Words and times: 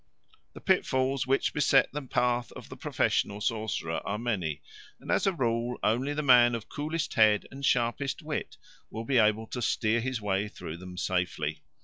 The 0.53 0.61
pitfalls 0.61 1.27
which 1.27 1.53
beset 1.53 1.91
the 1.91 2.01
path 2.01 2.51
of 2.53 2.69
the 2.69 2.75
professional 2.75 3.39
sorcerer 3.39 4.01
are 4.03 4.17
many, 4.17 4.63
and 4.99 5.11
as 5.11 5.27
a 5.27 5.31
rule 5.31 5.77
only 5.83 6.11
the 6.15 6.23
man 6.23 6.55
of 6.55 6.69
coolest 6.69 7.13
head 7.13 7.45
and 7.51 7.63
sharpest 7.63 8.23
wit 8.23 8.57
will 8.89 9.05
be 9.05 9.19
able 9.19 9.45
to 9.45 9.61
steer 9.61 10.01
his 10.01 10.19
way 10.19 10.47
through 10.47 10.77
them 10.77 10.97
safely. 10.97 11.61